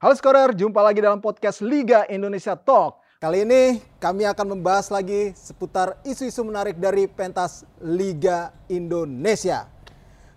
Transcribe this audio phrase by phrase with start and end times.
[0.00, 3.04] Halo Skorer, jumpa lagi dalam podcast Liga Indonesia Talk.
[3.20, 9.68] Kali ini kami akan membahas lagi seputar isu-isu menarik dari pentas Liga Indonesia.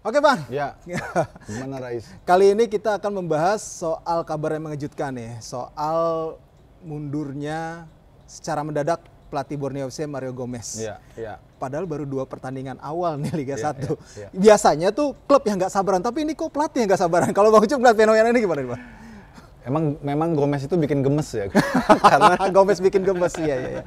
[0.04, 0.44] Oke Bang.
[0.52, 0.76] Ya,
[1.48, 2.04] gimana Rais?
[2.28, 6.36] Kali ini kita akan membahas soal kabar yang mengejutkan nih, soal
[6.84, 7.88] mundurnya
[8.28, 9.00] secara mendadak
[9.32, 10.76] pelatih Borneo FC Mario Gomez.
[10.76, 11.40] Iya, iya.
[11.56, 13.80] Padahal baru dua pertandingan awal nih Liga Iya, 1.
[13.80, 14.28] iya, iya.
[14.36, 17.32] Biasanya tuh klub yang nggak sabaran, tapi ini kok pelatih yang nggak sabaran.
[17.32, 18.84] Kalau Bang Ucup melihat fenomena ini gimana nih Bang?
[19.64, 21.48] Emang memang Gomez itu bikin gemes ya,
[22.12, 23.70] karena Gomez bikin gemes, iya iya.
[23.80, 23.84] iya.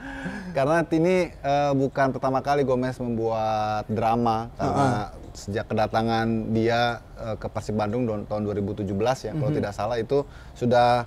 [0.56, 7.46] karena ini eh, bukan pertama kali Gomez membuat drama karena sejak kedatangan dia eh, ke
[7.52, 8.88] Persib Bandung tahun 2017
[9.28, 10.24] ya, kalau tidak salah itu
[10.56, 11.04] sudah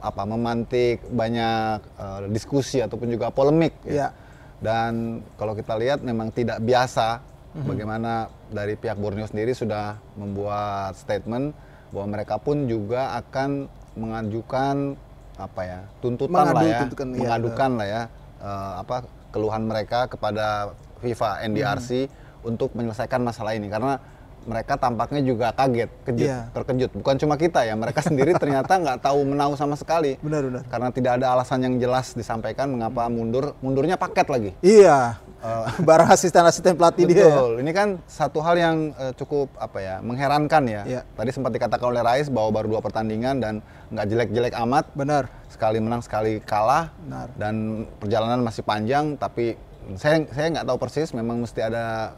[0.00, 3.76] apa memantik banyak eh, diskusi ataupun juga polemik.
[3.84, 4.16] Ya.
[4.60, 7.20] Dan kalau kita lihat memang tidak biasa
[7.50, 11.50] bagaimana dari pihak Borneo sendiri sudah membuat statement
[11.90, 13.66] bahwa mereka pun juga akan
[13.98, 14.94] mengajukan
[15.40, 18.02] apa ya tuntutan Mengadu lah ya, tuntutan, iya, mengadukan lah ya
[18.40, 18.96] eh, apa
[19.30, 22.10] keluhan mereka kepada FIFA NDRC
[22.44, 24.00] untuk menyelesaikan masalah ini karena
[24.48, 26.48] mereka tampaknya juga kaget, kejut, Iya.
[26.56, 26.90] terkejut.
[26.96, 30.16] Bukan cuma kita ya, mereka sendiri ternyata nggak tahu menau sama sekali.
[30.24, 30.62] Benar benar.
[30.64, 34.50] Karena tidak ada alasan yang jelas disampaikan mengapa mundur, mundurnya paket lagi.
[34.64, 35.20] Iya.
[35.88, 37.24] Barang asisten-asisten pelatih dia.
[37.24, 37.26] ya.
[37.32, 37.52] Betul.
[37.64, 40.82] Ini kan satu hal yang eh, cukup apa ya, mengherankan ya.
[40.84, 41.00] Iya.
[41.04, 43.54] Tadi sempat dikatakan oleh Rais bahwa baru dua pertandingan dan
[43.88, 44.84] nggak jelek-jelek amat.
[44.92, 45.32] Benar.
[45.48, 46.92] Sekali menang, sekali kalah.
[47.00, 47.28] Benar.
[47.34, 47.54] Dan
[47.96, 49.56] perjalanan masih panjang, tapi
[49.96, 51.10] saya saya nggak tahu persis.
[51.16, 52.14] Memang mesti ada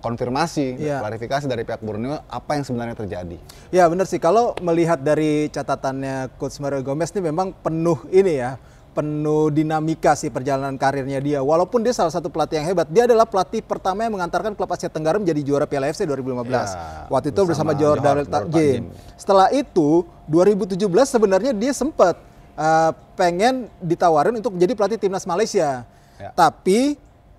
[0.00, 1.04] konfirmasi, Iya.
[1.04, 3.36] klarifikasi dari pihak Borneo apa yang sebenarnya terjadi.
[3.68, 4.16] Ya benar sih.
[4.16, 8.56] Kalau melihat dari catatannya Coach Mario Gomez ini memang penuh ini ya,
[8.94, 11.42] penuh dinamika sih perjalanan karirnya dia.
[11.42, 14.86] Walaupun dia salah satu pelatih yang hebat, dia adalah pelatih pertama yang mengantarkan klub Asia
[14.86, 16.46] Tenggara menjadi juara Piala AFC 2015.
[16.46, 16.64] Ya,
[17.10, 18.30] Waktu itu bersama bersama Takjim.
[18.30, 18.82] Takjim.
[19.18, 20.78] Setelah itu 2017
[21.10, 22.14] sebenarnya dia sempat
[22.54, 25.82] uh, pengen ditawarin untuk menjadi pelatih timnas Malaysia.
[26.14, 26.30] Ya.
[26.30, 26.94] Tapi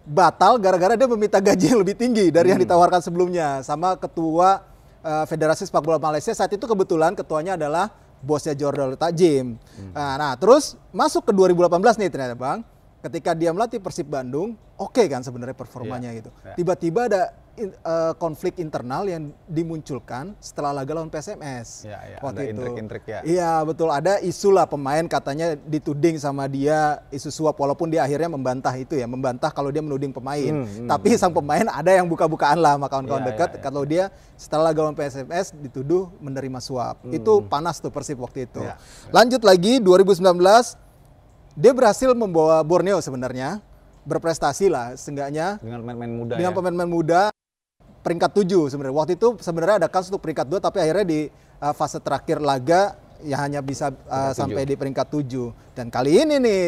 [0.05, 4.61] batal gara-gara dia meminta gaji yang lebih tinggi dari yang ditawarkan sebelumnya sama ketua
[5.01, 7.89] uh, Federasi Sepak Bola Malaysia saat itu kebetulan ketuanya adalah
[8.25, 9.61] bosnya Jordal Tajim.
[9.93, 12.65] Nah, nah, terus masuk ke 2018 nih ternyata Bang.
[13.05, 16.29] Ketika dia melatih Persib Bandung, oke kan sebenarnya performanya Iya, gitu.
[16.41, 16.57] iya.
[16.57, 17.21] Tiba-tiba ada
[17.55, 21.83] in- eh, konflik internal yang dimunculkan setelah laga lawan PSMS.
[21.83, 22.51] Iya, iya, waktu ada itu.
[22.51, 23.19] intrik-intrik ya.
[23.21, 28.27] Iya betul ada isu lah pemain katanya dituding sama dia isu suap walaupun dia akhirnya
[28.27, 30.51] membantah itu ya membantah kalau dia menuding pemain.
[30.51, 33.63] Hmm, hmm, Tapi sang pemain ada yang buka-bukaan lah sama kawan-kawan Iya, dekat iya, iya.
[33.63, 34.03] kalau dia
[34.35, 37.01] setelah laga lawan PSMS dituduh menerima suap.
[37.07, 38.59] Itu panas tuh Persib waktu itu.
[38.59, 38.69] Hmm.
[38.69, 38.75] Iya,
[39.11, 40.21] Lanjut lagi 2019
[41.55, 43.63] dia berhasil membawa Borneo sebenarnya
[44.03, 46.55] berprestasi lah seenggaknya Dengan pemain-pemain muda dengan ya.
[46.55, 47.21] pemain-pemain muda
[48.05, 48.95] peringkat 7 sebenarnya.
[48.95, 51.19] Waktu itu sebenarnya ada kasus untuk peringkat 2 tapi akhirnya di
[51.57, 52.93] uh, fase terakhir laga
[53.25, 55.25] ya hanya bisa uh, sampai di peringkat 7.
[55.73, 56.61] Dan kali ini nih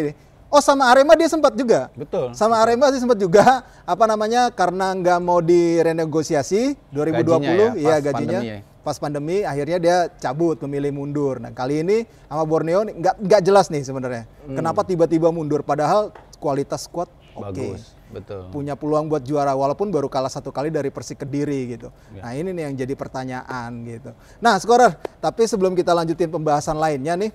[0.47, 1.91] Oh sama Arema dia sempat juga.
[1.91, 2.31] Betul.
[2.31, 7.95] Sama Arema sih sempat juga apa namanya karena nggak mau direnegosiasi 2020 Gajinya ya, iya
[7.99, 8.59] pas gajinya pandemi ya.
[8.79, 11.43] pas pandemi akhirnya dia cabut memilih mundur.
[11.43, 16.87] Nah kali ini sama Borneo nggak nggak jelas nih sebenarnya kenapa tiba-tiba mundur padahal kualitas
[16.87, 18.49] squad oke Bagus, betul.
[18.51, 21.89] punya peluang buat juara walaupun baru kalah satu kali dari Persik Kediri gitu.
[22.15, 22.21] Ya.
[22.27, 24.11] Nah ini nih yang jadi pertanyaan gitu.
[24.39, 27.31] Nah scorer, tapi sebelum kita lanjutin pembahasan lainnya nih,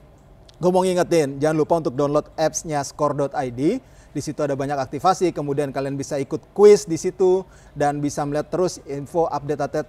[0.59, 3.61] gue mau ngingetin jangan lupa untuk download appsnya score.id.
[4.13, 8.53] Di situ ada banyak aktivasi, kemudian kalian bisa ikut quiz di situ dan bisa melihat
[8.53, 9.89] terus info update-update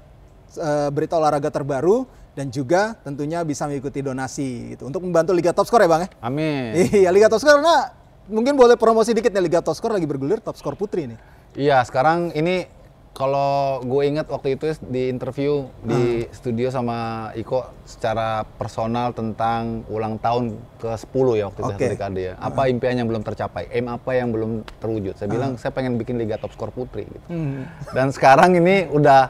[0.64, 5.70] eh, berita olahraga terbaru dan juga tentunya bisa mengikuti donasi gitu untuk membantu Liga Top
[5.70, 6.10] Score ya bang ya.
[6.26, 6.72] Amin.
[7.04, 10.40] Iya Liga Top Score karena mungkin boleh promosi dikit nih Liga Top Score lagi bergulir
[10.40, 11.20] Top Score Putri nih.
[11.54, 12.66] Iya, sekarang ini
[13.14, 20.18] kalau gue ingat waktu itu di interview di studio sama Iko secara personal tentang ulang
[20.18, 21.82] tahun ke-10 ya waktu itu Oke.
[21.86, 22.34] ketika dia.
[22.42, 23.70] Apa impian yang belum tercapai?
[23.70, 25.14] Aim apa yang belum terwujud?
[25.14, 27.28] Saya bilang saya pengen bikin Liga Top Skor Putri gitu.
[27.94, 29.30] Dan sekarang ini udah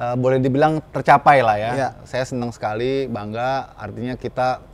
[0.00, 1.70] eh, boleh dibilang tercapai lah ya.
[1.76, 1.88] Iya.
[2.08, 3.76] Saya senang sekali, bangga.
[3.76, 4.64] Artinya kita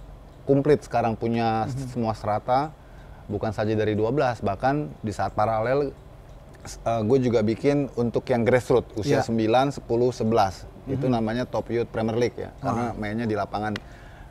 [0.47, 2.86] komplit sekarang punya semua serata
[3.27, 5.91] bukan saja dari 12 bahkan di saat paralel
[6.83, 9.71] gue juga bikin untuk yang grassroots usia Iya.
[9.71, 10.67] 9, 10, 11.
[10.91, 12.51] Itu namanya Top Youth Premier League ya.
[12.59, 13.75] Karena mainnya di lapangan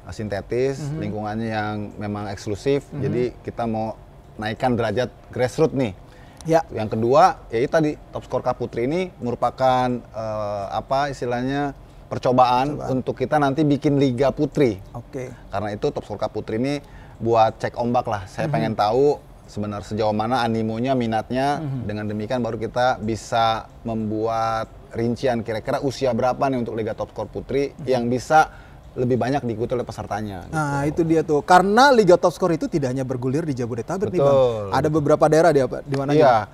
[0.04, 2.88] uh, sintetis, lingkungannya yang memang eksklusif.
[2.92, 3.96] Jadi kita mau
[4.36, 5.96] naikkan derajat grassroots nih.
[6.44, 6.62] Ya.
[6.76, 11.74] Yang kedua, ya itu tadi Top Score Cup Putri ini merupakan eh, apa istilahnya
[12.06, 14.78] percobaan untuk kita nanti bikin liga putri.
[14.94, 15.32] Oke.
[15.50, 16.84] Karena itu Top Score Cup Putri ini
[17.20, 18.22] buat cek ombak lah.
[18.28, 21.62] Saya pengen tahu sebenarnya sejauh mana animonya, minatnya.
[21.86, 27.28] Dengan demikian baru kita bisa membuat rincian kira-kira usia berapa nih untuk Liga Top Score
[27.28, 28.48] Putri yang bisa
[28.96, 30.48] lebih banyak diikuti oleh pesertanya.
[30.48, 30.56] gitu.
[30.56, 31.44] Nah, itu dia tuh.
[31.44, 34.32] Karena Liga Top Score itu tidak hanya bergulir di Jabodetabek nih, Bang.
[34.32, 34.72] Betul.
[34.72, 36.16] Ada beberapa daerah di apa di mana?
[36.16, 36.48] Iya.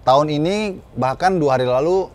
[0.00, 2.08] Tahun ini bahkan dua hari lalu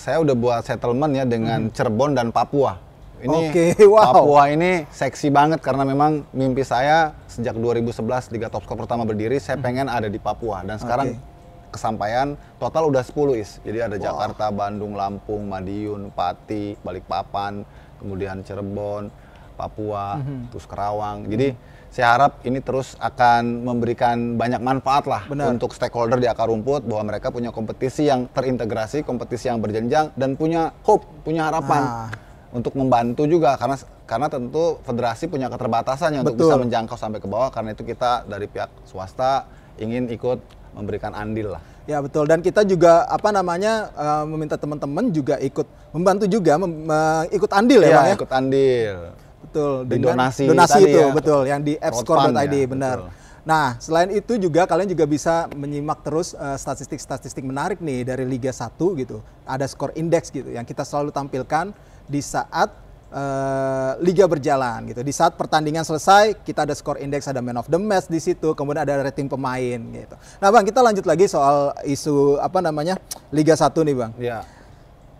[0.00, 2.80] saya udah buat settlement ya dengan Cirebon dan Papua.
[3.16, 3.48] Ini Hmm.
[3.48, 3.64] Oke,
[3.94, 4.04] wow.
[4.12, 7.94] Papua ini seksi banget karena memang mimpi saya sejak 2011
[8.30, 11.20] Liga Top Score pertama berdiri saya pengen ada di Papua dan sekarang Hmm.
[11.20, 11.32] Oke.
[11.70, 13.58] kesampaian total udah 10 is.
[13.60, 17.66] Jadi ada Jakarta, Bandung, Lampung, Madiun, Pati, Balikpapan,
[17.98, 19.10] kemudian Cirebon,
[19.52, 20.50] Papua, Mhm.
[20.50, 21.26] terus Kerawang.
[21.26, 21.50] Jadi
[21.88, 25.50] saya harap ini terus akan memberikan banyak manfaat lah Benar.
[25.50, 30.34] untuk stakeholder di akar rumput bahwa mereka punya kompetisi yang terintegrasi, kompetisi yang berjenjang dan
[30.34, 32.10] punya hope, punya harapan Nah.
[32.54, 33.74] Untuk membantu juga karena
[34.06, 36.46] karena tentu federasi punya keterbatasannya untuk Betul.
[36.46, 40.38] bisa menjangkau sampai ke bawah karena itu kita dari pihak swasta ingin ikut
[40.78, 41.62] memberikan andil lah.
[41.84, 46.86] Ya betul dan kita juga apa namanya eh, meminta teman-teman juga ikut membantu juga mem-
[46.86, 48.14] me- ikut andil ya, Iya, Bang ya.
[48.16, 48.96] ikut andil.
[49.44, 49.74] Betul.
[49.84, 52.96] Di donasi donasi tadi itu ya, betul yang di appscore.id ya, benar.
[53.02, 53.22] betul.
[53.44, 58.48] Nah, selain itu juga kalian juga bisa menyimak terus eh, statistik-statistik menarik nih dari Liga
[58.48, 59.20] 1 gitu.
[59.44, 61.74] Ada skor indeks gitu yang kita selalu tampilkan
[62.04, 62.70] di saat
[63.10, 65.00] eh, liga berjalan gitu.
[65.00, 68.52] Di saat pertandingan selesai, kita ada skor indeks, ada man of the match di situ,
[68.52, 70.14] kemudian ada rating pemain gitu.
[70.38, 72.98] Nah, Bang, kita lanjut lagi soal isu apa namanya?
[73.30, 74.42] Liga 1 nih, Bang Ya.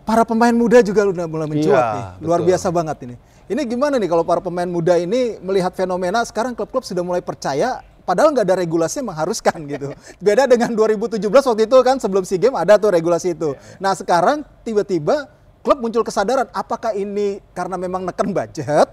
[0.03, 2.05] para pemain muda juga udah mulai mencuat Iya, nih.
[2.21, 2.49] Luar betul.
[2.53, 3.15] biasa banget ini.
[3.45, 7.77] Ini gimana nih kalau para pemain muda ini melihat fenomena sekarang klub-klub sudah mulai percaya
[8.01, 9.93] padahal nggak ada regulasi yang mengharuskan gitu.
[10.17, 13.53] Beda dengan 2017 waktu itu kan sebelum SEA Games ada tuh regulasi itu.
[13.77, 15.25] Nah, sekarang tiba-tiba
[15.65, 18.85] klub muncul kesadaran apakah ini karena memang neken budget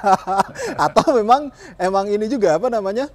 [0.90, 3.06] atau memang emang ini juga apa namanya?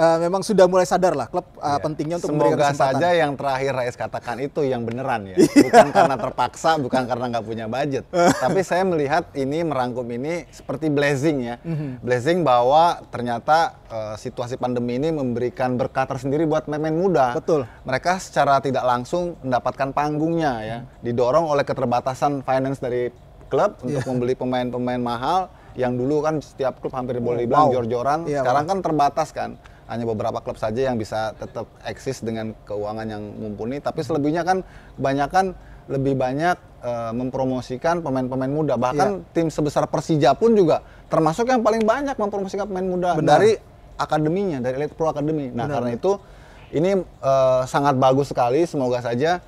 [0.00, 2.96] Eh, memang sudah mulai sadar lah klub eh, pentingnya untuk memberikan Semoga kesempatan.
[2.96, 5.36] saja yang terakhir Rais katakan itu yang beneran ya.
[5.68, 8.04] Bukan karena terpaksa, bukan karena nggak punya budget.
[8.44, 11.56] Tapi saya melihat ini merangkum ini seperti blessing ya.
[11.60, 12.00] Mhm.
[12.00, 17.36] Blessing bahwa ternyata eh, situasi pandemi ini memberikan berkah tersendiri buat pemain muda.
[17.36, 17.68] Betul.
[17.84, 20.78] Mereka secara tidak langsung mendapatkan panggungnya ya.
[21.04, 23.12] Didorong oleh keterbatasan finance dari
[23.50, 24.08] klub untuk Iya.
[24.08, 27.74] membeli pemain-pemain mahal yang dulu kan setiap klub hampir boleh dibilang wow.
[27.78, 28.18] jor-joran.
[28.26, 29.50] Iya, Sekarang kan terbatas kan
[29.90, 34.62] hanya beberapa klub saja yang bisa tetap eksis dengan keuangan yang mumpuni tapi selebihnya kan
[34.94, 35.58] kebanyakan
[35.90, 39.26] lebih banyak eh, mempromosikan pemain-pemain muda bahkan Iya.
[39.34, 43.42] tim sebesar Persija pun juga termasuk yang paling banyak mempromosikan pemain muda Benar.
[43.42, 43.58] dari
[43.98, 46.12] akademinya dari Elite Pro Academy nah Benar, karena itu
[46.70, 49.42] ini eh, sangat bagus sekali semoga saja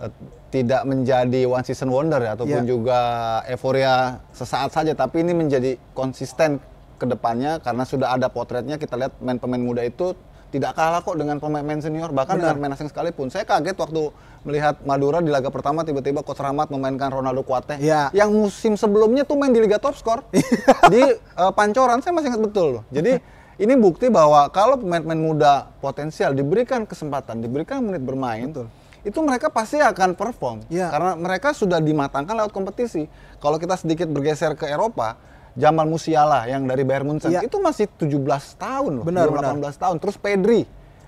[0.00, 0.10] eh,
[0.48, 2.70] tidak menjadi one season wonder ya ataupun Iya.
[2.70, 3.00] juga
[3.44, 6.56] euforia sesaat saja tapi ini menjadi konsisten
[6.94, 10.14] ke depannya karena sudah ada potretnya kita lihat main pemain muda itu
[10.48, 12.54] tidak kalah kok dengan pemain-pemain senior bahkan Benar.
[12.54, 14.14] dengan pemain asing sekalipun saya kaget waktu
[14.46, 18.14] melihat Madura di laga pertama tiba-tiba Coach Rahmat memainkan Ronaldo Kuate Iya.
[18.14, 20.22] yang musim sebelumnya tuh main di Liga Top Skor
[20.94, 23.18] di eh, Pancoran saya masih ingat betul loh jadi
[23.54, 28.70] ini bukti bahwa kalau pemain-pemain muda potensial diberikan kesempatan diberikan menit bermain Betul.
[29.02, 30.86] itu mereka pasti akan perform Iya.
[30.86, 33.10] karena mereka sudah dimatangkan lewat kompetisi.
[33.36, 35.20] Kalau kita sedikit bergeser ke Eropa,
[35.54, 37.46] Jamal Musiala yang dari Bayern Munchen Iya.
[37.46, 39.70] itu masih 17 tahun loh, Benar, belum benar.
[39.74, 39.96] 18 tahun.
[40.02, 40.60] Terus Pedri,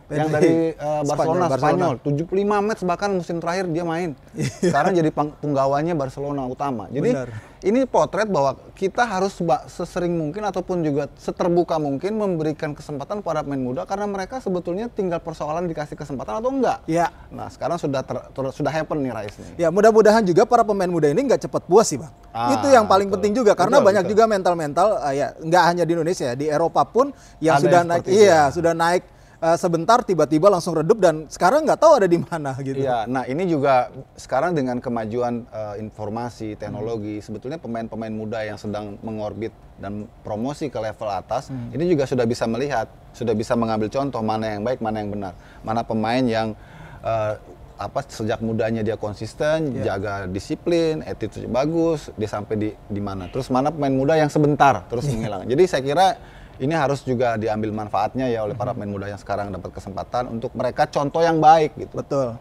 [0.07, 0.35] yang Pedri.
[0.39, 4.15] dari eh, Barcelona, Spanyol, Spanyol, 75 match bahkan musim terakhir dia main.
[4.63, 6.87] Sekarang jadi punggawanya Barcelona utama.
[6.95, 7.29] Jadi Benar.
[7.67, 9.35] ini potret bahwa kita harus
[9.67, 15.19] sesering mungkin ataupun juga seterbuka mungkin memberikan kesempatan pada pemain muda karena mereka sebetulnya tinggal
[15.19, 16.87] persoalan dikasih kesempatan atau enggak.
[16.87, 17.11] Ya.
[17.35, 19.67] Nah sekarang sudah ter- ter- sudah happen nih Rais nih.
[19.67, 22.15] Ya mudah-mudahan juga para pemain muda ini nggak cepat puas sih bang.
[22.31, 23.17] Ah, itu yang paling betul.
[23.19, 24.13] penting juga karena Betul, banyak betul.
[24.13, 27.09] juga mental-mental uh, ya nggak hanya di Indonesia ya di Eropa pun
[27.41, 28.43] yang Ada sudah yang naik iya ya.
[28.53, 29.03] sudah naik
[29.41, 32.79] uh, sebentar tiba-tiba langsung redup dan sekarang nggak tahu ada di mana gitu.
[32.81, 38.97] Iya, nah ini juga sekarang dengan kemajuan eh, informasi, teknologi, sebetulnya pemain-pemain muda yang sedang
[39.05, 44.25] mengorbit dan promosi ke level atas, ini juga sudah bisa melihat, sudah bisa mengambil contoh
[44.25, 46.57] mana yang baik, mana yang benar, mana pemain yang
[47.05, 47.35] eh,
[47.77, 53.29] apa sejak mudanya dia konsisten, jaga disiplin, attitude bagus, dia sampai di di mana.
[53.29, 55.45] Terus mana pemain muda yang sebentar terus menghilang.
[55.45, 56.07] Jadi saya kira
[56.57, 60.53] ini harus juga diambil manfaatnya ya oleh para pemain muda yang sekarang dapat kesempatan untuk
[60.57, 61.95] mereka contoh yang baik gitu.
[62.01, 62.37] Betul.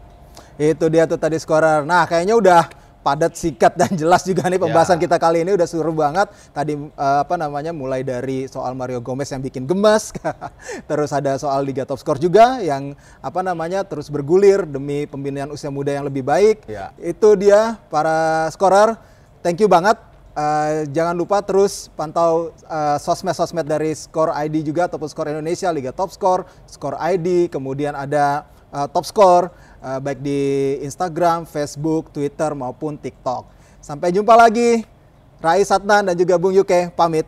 [0.56, 1.84] Itu dia tuh tadi skorer.
[1.84, 2.62] Nah kayaknya udah
[3.06, 5.06] padat, sikat dan jelas juga nih pembahasan Ya.
[5.06, 6.26] kita kali ini udah seru banget.
[6.50, 10.10] Tadi eh, apa namanya mulai dari soal Mario Gomez yang bikin gemas,
[10.90, 15.70] terus ada soal Liga Top Skor juga yang apa namanya terus bergulir demi pembinaan usia
[15.70, 16.66] muda yang lebih baik.
[16.66, 16.90] Ya.
[16.98, 18.98] Itu dia para skorer.
[19.46, 19.94] Thank you banget.
[20.36, 25.96] Eh, jangan lupa terus pantau eh, sosmed-sosmed dari Skor ID juga ataupun Skor Indonesia, Liga
[25.96, 29.48] Top Skor, Skor ID, kemudian ada eh, Top Skor
[29.80, 30.40] eh, baik di
[30.84, 33.48] Instagram, Facebook, Twitter maupun TikTok.
[33.80, 34.84] Sampai jumpa lagi.
[35.40, 37.24] Rais Satnan dan juga Bung Yuke pamit.